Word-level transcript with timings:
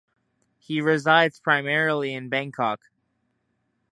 He 0.57 0.81
resides 0.81 1.39
primarily 1.39 2.15
in 2.15 2.27
Bangkok. 2.27 2.89